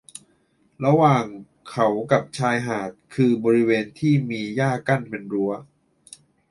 [0.85, 1.25] ระหว่าง
[1.69, 5.51] เขากับชายหาดคือบริเวณที่มีหญ้ากั้นเป็นรั้ว